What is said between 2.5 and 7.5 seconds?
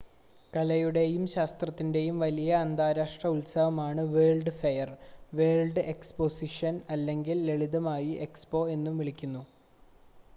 അന്താരാഷ്‌ട്ര ഉത്സവമാണ് worlds fair world exposition അല്ലെങ്കിൽ